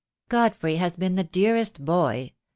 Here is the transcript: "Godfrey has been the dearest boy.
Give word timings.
"Godfrey 0.29 0.77
has 0.77 0.95
been 0.95 1.13
the 1.13 1.23
dearest 1.23 1.85
boy. 1.85 2.31